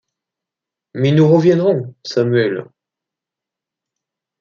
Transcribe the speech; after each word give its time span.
Mais 0.95 1.11
nous 1.11 1.27
reviendrons, 1.31 1.93
Samuel. 2.03 2.65